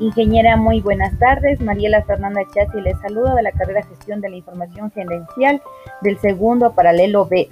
Ingeniera, 0.00 0.56
muy 0.56 0.80
buenas 0.80 1.16
tardes. 1.20 1.60
Mariela 1.60 2.02
Fernanda 2.02 2.40
Chassi 2.52 2.80
les 2.80 2.98
saluda 2.98 3.34
de 3.36 3.42
la 3.42 3.52
carrera 3.52 3.82
Gestión 3.84 4.20
de 4.20 4.28
la 4.28 4.36
Información 4.36 4.90
Gerencial 4.90 5.62
del 6.02 6.18
segundo 6.18 6.72
paralelo 6.72 7.26
B. 7.26 7.48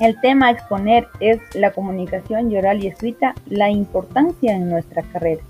El 0.00 0.18
tema 0.22 0.46
a 0.46 0.50
exponer 0.52 1.08
es 1.20 1.38
la 1.54 1.72
comunicación 1.72 2.54
oral 2.56 2.82
y 2.82 2.86
escrita, 2.86 3.34
la 3.46 3.70
importancia 3.70 4.54
en 4.54 4.70
nuestra 4.70 5.02
carrera. 5.02 5.42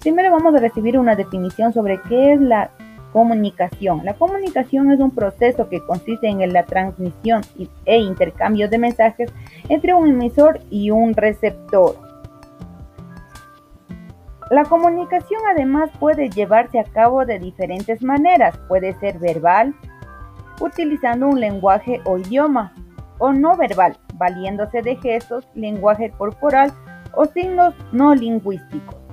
Primero 0.00 0.30
vamos 0.30 0.54
a 0.54 0.58
recibir 0.58 0.96
una 0.96 1.16
definición 1.16 1.72
sobre 1.72 2.00
qué 2.08 2.34
es 2.34 2.40
la 2.40 2.70
comunicación. 3.12 4.04
La 4.04 4.14
comunicación 4.14 4.92
es 4.92 5.00
un 5.00 5.10
proceso 5.10 5.68
que 5.68 5.80
consiste 5.80 6.28
en 6.28 6.52
la 6.52 6.62
transmisión 6.66 7.42
e 7.84 7.98
intercambio 7.98 8.68
de 8.68 8.78
mensajes 8.78 9.32
entre 9.68 9.92
un 9.92 10.08
emisor 10.08 10.60
y 10.70 10.92
un 10.92 11.14
receptor. 11.14 12.07
La 14.50 14.64
comunicación 14.64 15.40
además 15.50 15.90
puede 16.00 16.30
llevarse 16.30 16.78
a 16.78 16.84
cabo 16.84 17.26
de 17.26 17.38
diferentes 17.38 18.02
maneras. 18.02 18.56
Puede 18.66 18.94
ser 18.94 19.18
verbal, 19.18 19.74
utilizando 20.60 21.28
un 21.28 21.38
lenguaje 21.38 22.00
o 22.04 22.16
idioma, 22.16 22.72
o 23.18 23.32
no 23.32 23.56
verbal, 23.56 23.98
valiéndose 24.14 24.80
de 24.80 24.96
gestos, 24.96 25.46
lenguaje 25.54 26.10
corporal 26.16 26.72
o 27.14 27.26
signos 27.26 27.74
no 27.92 28.14
lingüísticos. 28.14 29.07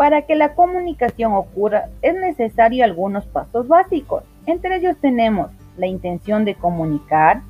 Para 0.00 0.22
que 0.22 0.34
la 0.34 0.54
comunicación 0.54 1.34
ocurra 1.34 1.90
es 2.00 2.14
necesario 2.14 2.86
algunos 2.86 3.26
pasos 3.26 3.68
básicos. 3.68 4.24
Entre 4.46 4.76
ellos 4.76 4.96
tenemos 4.98 5.50
la 5.76 5.88
intención 5.88 6.46
de 6.46 6.54
comunicar, 6.54 7.42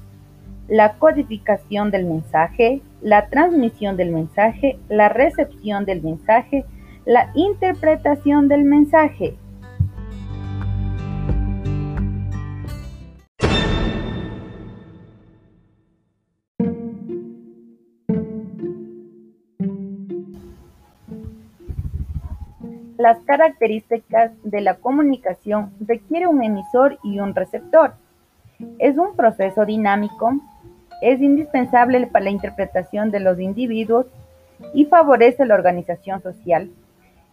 la 0.67 0.95
codificación 0.95 1.93
del 1.93 2.07
mensaje, 2.07 2.83
la 3.03 3.29
transmisión 3.29 3.97
del 3.97 4.11
mensaje, 4.11 4.81
la 4.89 5.09
recepción 5.09 5.85
del 5.85 6.03
mensaje, 6.03 6.65
la 7.05 7.31
interpretación 7.37 8.49
del 8.49 8.65
mensaje, 8.65 9.37
Las 23.01 23.19
características 23.21 24.31
de 24.45 24.61
la 24.61 24.75
comunicación 24.75 25.73
requiere 25.81 26.27
un 26.27 26.45
emisor 26.45 26.99
y 27.03 27.19
un 27.19 27.35
receptor. 27.35 27.95
Es 28.79 28.99
un 28.99 29.17
proceso 29.17 29.65
dinámico, 29.65 30.35
es 31.01 31.19
indispensable 31.23 32.07
para 32.09 32.27
la 32.27 32.31
interpretación 32.31 33.11
de 33.11 33.21
los 33.21 33.41
individuos 33.41 34.05
y 34.75 34.85
favorece 34.85 35.47
la 35.47 35.55
organización 35.55 36.21
social. 36.21 36.71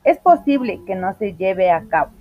Es 0.06 0.18
posible 0.20 0.80
que 0.88 0.96
no 0.96 1.14
se 1.16 1.34
lleve 1.34 1.70
a 1.70 1.84
cabo. 1.84 2.12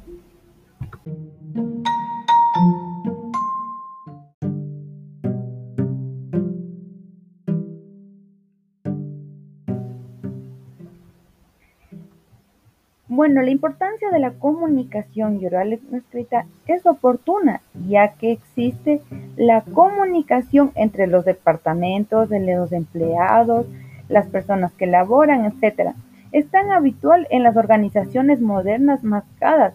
Bueno, 13.08 13.40
la 13.40 13.50
importancia 13.50 14.10
de 14.10 14.18
la 14.18 14.32
comunicación 14.32 15.40
no 15.40 15.96
escrita 15.96 16.46
es 16.66 16.86
oportuna, 16.86 17.60
ya 17.86 18.14
que 18.14 18.32
existe 18.32 19.00
la 19.36 19.60
comunicación 19.60 20.72
entre 20.74 21.06
los 21.06 21.24
departamentos, 21.24 22.28
de 22.28 22.40
los 22.40 22.72
empleados, 22.72 23.66
las 24.08 24.26
personas 24.26 24.72
que 24.72 24.88
laboran, 24.88 25.44
etc. 25.44 25.92
Es 26.32 26.50
tan 26.50 26.72
habitual 26.72 27.28
en 27.30 27.44
las 27.44 27.56
organizaciones 27.56 28.40
modernas 28.40 29.04
marcadas. 29.04 29.74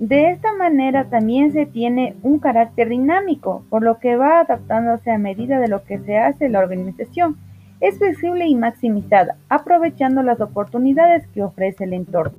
De 0.00 0.30
esta 0.30 0.52
manera 0.54 1.04
también 1.04 1.52
se 1.52 1.64
tiene 1.64 2.16
un 2.24 2.40
carácter 2.40 2.88
dinámico, 2.88 3.64
por 3.70 3.82
lo 3.82 3.98
que 3.98 4.16
va 4.16 4.40
adaptándose 4.40 5.12
a 5.12 5.18
medida 5.18 5.60
de 5.60 5.68
lo 5.68 5.84
que 5.84 6.00
se 6.00 6.18
hace 6.18 6.48
la 6.48 6.58
organización 6.58 7.36
es 7.80 7.98
flexible 7.98 8.46
y 8.46 8.54
maximizada, 8.54 9.36
aprovechando 9.48 10.22
las 10.22 10.40
oportunidades 10.40 11.26
que 11.28 11.42
ofrece 11.42 11.84
el 11.84 11.94
entorno. 11.94 12.36